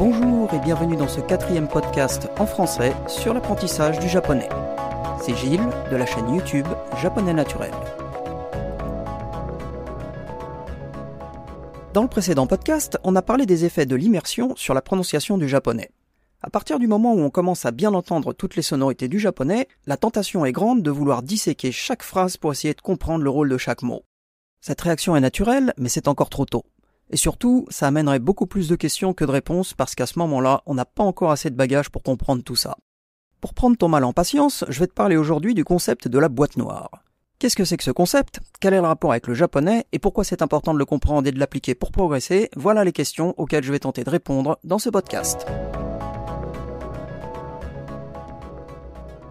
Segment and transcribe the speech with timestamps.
[0.00, 4.48] Bonjour et bienvenue dans ce quatrième podcast en français sur l'apprentissage du japonais.
[5.20, 6.66] C'est Gilles de la chaîne YouTube
[7.02, 7.70] Japonais Naturel.
[11.92, 15.50] Dans le précédent podcast, on a parlé des effets de l'immersion sur la prononciation du
[15.50, 15.90] japonais.
[16.42, 19.68] À partir du moment où on commence à bien entendre toutes les sonorités du japonais,
[19.84, 23.50] la tentation est grande de vouloir disséquer chaque phrase pour essayer de comprendre le rôle
[23.50, 24.06] de chaque mot.
[24.62, 26.64] Cette réaction est naturelle, mais c'est encore trop tôt.
[27.10, 30.62] Et surtout, ça amènerait beaucoup plus de questions que de réponses parce qu'à ce moment-là,
[30.66, 32.76] on n'a pas encore assez de bagages pour comprendre tout ça.
[33.40, 36.28] Pour prendre ton mal en patience, je vais te parler aujourd'hui du concept de la
[36.28, 36.90] boîte noire.
[37.40, 38.38] Qu'est-ce que c'est que ce concept?
[38.60, 41.32] Quel est le rapport avec le japonais Et pourquoi c'est important de le comprendre et
[41.32, 42.50] de l'appliquer pour progresser?
[42.54, 45.46] Voilà les questions auxquelles je vais tenter de répondre dans ce podcast.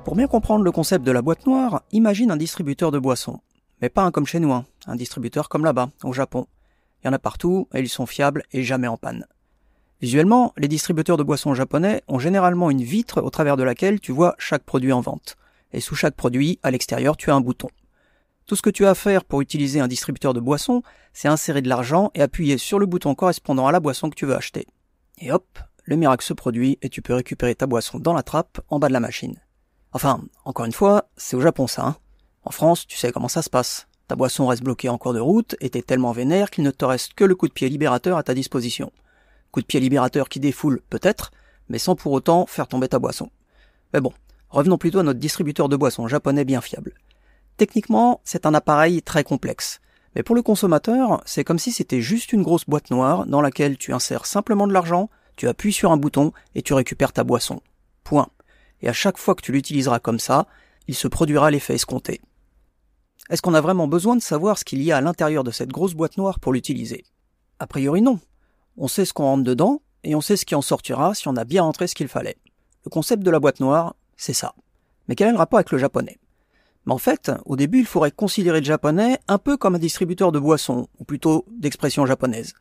[0.03, 3.39] Pour bien comprendre le concept de la boîte noire, imagine un distributeur de boissons.
[3.81, 4.65] Mais pas un comme chez nous, hein.
[4.87, 6.47] un distributeur comme là-bas, au Japon.
[7.01, 9.25] Il y en a partout et ils sont fiables et jamais en panne.
[10.01, 14.11] Visuellement, les distributeurs de boissons japonais ont généralement une vitre au travers de laquelle tu
[14.11, 15.35] vois chaque produit en vente.
[15.73, 17.69] Et sous chaque produit, à l'extérieur, tu as un bouton.
[18.45, 20.81] Tout ce que tu as à faire pour utiliser un distributeur de boissons,
[21.13, 24.25] c'est insérer de l'argent et appuyer sur le bouton correspondant à la boisson que tu
[24.25, 24.65] veux acheter.
[25.19, 28.61] Et hop, le miracle se produit et tu peux récupérer ta boisson dans la trappe
[28.69, 29.35] en bas de la machine.
[29.91, 31.85] Enfin, encore une fois, c'est au Japon ça.
[31.85, 31.95] Hein.
[32.43, 33.88] En France, tu sais comment ça se passe.
[34.09, 36.83] Ta boisson reste bloquée en cours de route et t'es tellement vénère qu'il ne te
[36.83, 38.91] reste que le coup de pied libérateur à ta disposition.
[39.51, 41.29] Coup de pied libérateur qui défoule, peut-être,
[41.69, 43.29] mais sans pour autant faire tomber ta boisson.
[43.93, 44.11] Mais bon,
[44.49, 46.95] revenons plutôt à notre distributeur de boissons japonais bien fiable.
[47.57, 49.79] Techniquement, c'est un appareil très complexe.
[50.15, 53.77] Mais pour le consommateur, c'est comme si c'était juste une grosse boîte noire dans laquelle
[53.77, 57.61] tu insères simplement de l'argent, tu appuies sur un bouton et tu récupères ta boisson.
[58.03, 58.29] Point.
[58.81, 60.47] Et à chaque fois que tu l'utiliseras comme ça,
[60.87, 62.21] il se produira l'effet escompté.
[63.29, 65.69] Est-ce qu'on a vraiment besoin de savoir ce qu'il y a à l'intérieur de cette
[65.69, 67.05] grosse boîte noire pour l'utiliser?
[67.59, 68.19] A priori non.
[68.75, 71.35] On sait ce qu'on rentre dedans, et on sait ce qui en sortira si on
[71.35, 72.37] a bien rentré ce qu'il fallait.
[72.85, 74.55] Le concept de la boîte noire, c'est ça.
[75.07, 76.17] Mais quel est le rapport avec le japonais?
[76.85, 80.31] Mais en fait, au début, il faudrait considérer le japonais un peu comme un distributeur
[80.31, 82.53] de boissons, ou plutôt d'expressions japonaises.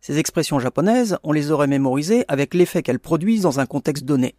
[0.00, 4.34] Ces expressions japonaises, on les aurait mémorisées avec l'effet qu'elles produisent dans un contexte donné.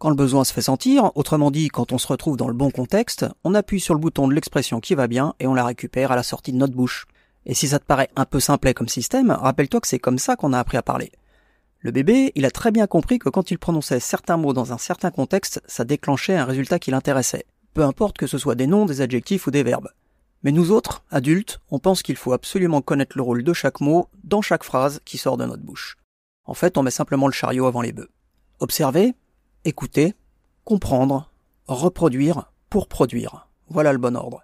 [0.00, 2.70] Quand le besoin se fait sentir, autrement dit quand on se retrouve dans le bon
[2.70, 6.10] contexte, on appuie sur le bouton de l'expression qui va bien et on la récupère
[6.10, 7.06] à la sortie de notre bouche.
[7.44, 10.36] Et si ça te paraît un peu simplet comme système, rappelle-toi que c'est comme ça
[10.36, 11.12] qu'on a appris à parler.
[11.80, 14.78] Le bébé, il a très bien compris que quand il prononçait certains mots dans un
[14.78, 17.44] certain contexte, ça déclenchait un résultat qui l'intéressait.
[17.74, 19.90] Peu importe que ce soit des noms, des adjectifs ou des verbes.
[20.44, 24.08] Mais nous autres, adultes, on pense qu'il faut absolument connaître le rôle de chaque mot
[24.24, 25.98] dans chaque phrase qui sort de notre bouche.
[26.46, 28.08] En fait, on met simplement le chariot avant les bœufs.
[28.60, 29.14] Observez,
[29.64, 30.14] écouter,
[30.64, 31.30] comprendre,
[31.66, 33.48] reproduire pour produire.
[33.68, 34.42] Voilà le bon ordre.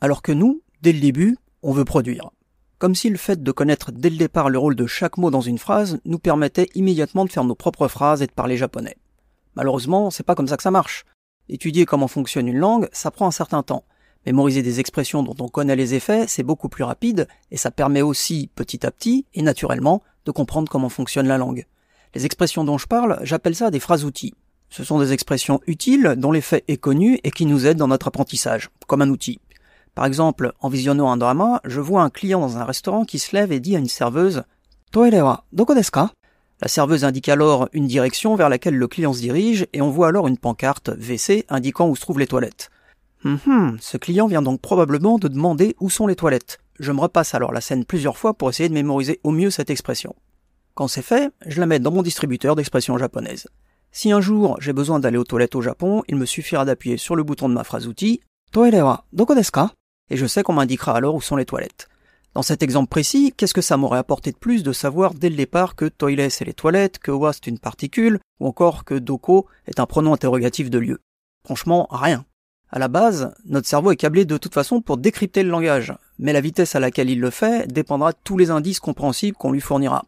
[0.00, 2.30] Alors que nous, dès le début, on veut produire.
[2.78, 5.40] Comme si le fait de connaître dès le départ le rôle de chaque mot dans
[5.40, 8.96] une phrase nous permettait immédiatement de faire nos propres phrases et de parler japonais.
[9.56, 11.04] Malheureusement, c'est pas comme ça que ça marche.
[11.48, 13.84] Étudier comment fonctionne une langue, ça prend un certain temps.
[14.26, 18.02] Mémoriser des expressions dont on connaît les effets, c'est beaucoup plus rapide, et ça permet
[18.02, 21.66] aussi, petit à petit, et naturellement, de comprendre comment fonctionne la langue.
[22.14, 24.34] Les expressions dont je parle, j'appelle ça des phrases-outils.
[24.70, 28.08] Ce sont des expressions utiles dont l'effet est connu et qui nous aident dans notre
[28.08, 29.40] apprentissage, comme un outil.
[29.94, 33.34] Par exemple, en visionnant un drama, je vois un client dans un restaurant qui se
[33.34, 34.44] lève et dit à une serveuse
[34.92, 39.66] Toire wa doko La serveuse indique alors une direction vers laquelle le client se dirige
[39.72, 42.70] et on voit alors une pancarte WC indiquant où se trouvent les toilettes.
[43.24, 46.58] Hum hum, ce client vient donc probablement de demander où sont les toilettes.
[46.78, 49.70] Je me repasse alors la scène plusieurs fois pour essayer de mémoriser au mieux cette
[49.70, 50.14] expression.
[50.78, 53.48] Quand c'est fait, je la mets dans mon distributeur d'expressions japonaises.
[53.90, 57.16] Si un jour j'ai besoin d'aller aux toilettes au Japon, il me suffira d'appuyer sur
[57.16, 58.20] le bouton de ma phrase outil
[58.52, 61.88] Toile wa doko et je sais qu'on m'indiquera alors où sont les toilettes.
[62.32, 65.34] Dans cet exemple précis, qu'est-ce que ça m'aurait apporté de plus de savoir dès le
[65.34, 69.48] départ que toilet c'est les toilettes, que wa c'est une particule, ou encore que doko
[69.66, 71.00] est un pronom interrogatif de lieu?
[71.44, 72.24] Franchement, rien.
[72.70, 76.32] À la base, notre cerveau est câblé de toute façon pour décrypter le langage, mais
[76.32, 79.60] la vitesse à laquelle il le fait dépendra de tous les indices compréhensibles qu'on lui
[79.60, 80.04] fournira.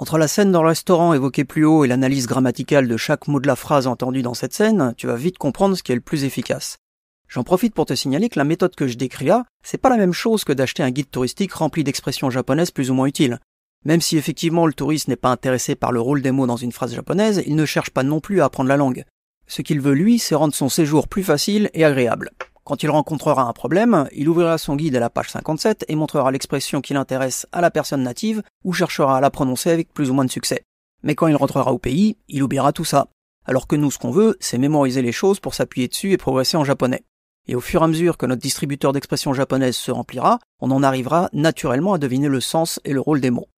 [0.00, 3.40] Entre la scène dans le restaurant évoquée plus haut et l'analyse grammaticale de chaque mot
[3.40, 6.00] de la phrase entendue dans cette scène, tu vas vite comprendre ce qui est le
[6.00, 6.78] plus efficace.
[7.26, 9.96] J'en profite pour te signaler que la méthode que je décris là, c'est pas la
[9.96, 13.40] même chose que d'acheter un guide touristique rempli d'expressions japonaises plus ou moins utiles.
[13.84, 16.72] Même si effectivement le touriste n'est pas intéressé par le rôle des mots dans une
[16.72, 19.04] phrase japonaise, il ne cherche pas non plus à apprendre la langue.
[19.48, 22.30] Ce qu'il veut lui, c'est rendre son séjour plus facile et agréable.
[22.68, 26.30] Quand il rencontrera un problème, il ouvrira son guide à la page 57 et montrera
[26.30, 30.14] l'expression qui l'intéresse à la personne native ou cherchera à la prononcer avec plus ou
[30.14, 30.64] moins de succès.
[31.02, 33.06] Mais quand il rentrera au pays, il oubliera tout ça.
[33.46, 36.58] Alors que nous, ce qu'on veut, c'est mémoriser les choses pour s'appuyer dessus et progresser
[36.58, 37.04] en japonais.
[37.46, 40.82] Et au fur et à mesure que notre distributeur d'expression japonaise se remplira, on en
[40.82, 43.48] arrivera naturellement à deviner le sens et le rôle des mots.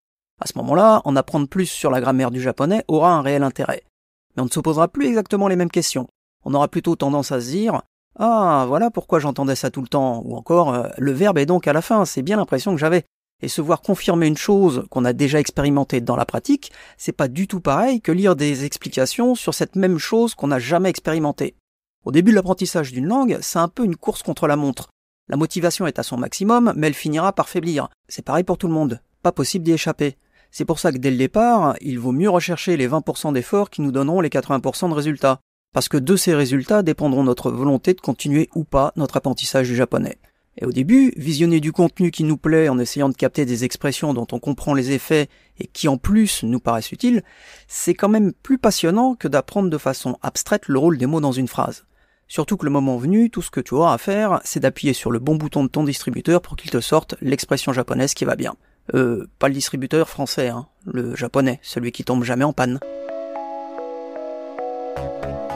[0.40, 3.82] À ce moment-là, en apprendre plus sur la grammaire du japonais aura un réel intérêt.
[4.36, 6.06] Mais on ne se posera plus exactement les mêmes questions.
[6.44, 7.82] On aura plutôt tendance à se dire
[8.22, 11.66] Ah, voilà pourquoi j'entendais ça tout le temps, ou encore euh, Le verbe est donc
[11.66, 13.04] à la fin, c'est bien l'impression que j'avais.
[13.40, 17.28] Et se voir confirmer une chose qu'on a déjà expérimentée dans la pratique, c'est pas
[17.28, 21.54] du tout pareil que lire des explications sur cette même chose qu'on n'a jamais expérimentée.
[22.04, 24.90] Au début de l'apprentissage d'une langue, c'est un peu une course contre la montre.
[25.30, 27.88] La motivation est à son maximum, mais elle finira par faiblir.
[28.06, 29.00] C'est pareil pour tout le monde.
[29.22, 30.18] Pas possible d'y échapper.
[30.50, 33.80] C'est pour ça que dès le départ, il vaut mieux rechercher les 20% d'efforts qui
[33.80, 35.40] nous donneront les 80% de résultats.
[35.72, 39.76] Parce que de ces résultats dépendront notre volonté de continuer ou pas notre apprentissage du
[39.76, 40.18] japonais.
[40.58, 44.12] Et au début, visionner du contenu qui nous plaît en essayant de capter des expressions
[44.12, 45.28] dont on comprend les effets
[45.58, 47.22] et qui en plus nous paraissent utiles,
[47.68, 51.32] c'est quand même plus passionnant que d'apprendre de façon abstraite le rôle des mots dans
[51.32, 51.84] une phrase.
[52.26, 55.10] Surtout que le moment venu, tout ce que tu auras à faire, c'est d'appuyer sur
[55.10, 58.54] le bon bouton de ton distributeur pour qu'il te sorte l'expression japonaise qui va bien.
[58.94, 62.80] Euh, pas le distributeur français, hein, le japonais, celui qui tombe jamais en panne.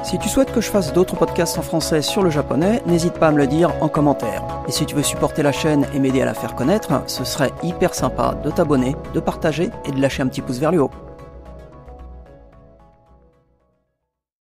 [0.05, 3.29] Si tu souhaites que je fasse d'autres podcasts en français sur le japonais, n'hésite pas
[3.29, 4.45] à me le dire en commentaire.
[4.69, 7.53] Et si tu veux supporter la chaîne et m'aider à la faire connaître, ce serait
[7.63, 10.91] hyper sympa de t'abonner, de partager et de lâcher un petit pouce vers le haut.